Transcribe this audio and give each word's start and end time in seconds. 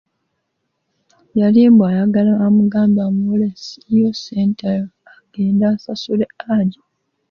Yali 1.39 1.61
mbu 1.71 1.83
ayagala 1.91 2.31
amugambe 2.45 2.99
amuwoleyo 3.07 4.09
ssente 4.17 4.65
agnda 5.13 5.65
asasule 5.75 6.25
Hajji. 6.43 6.79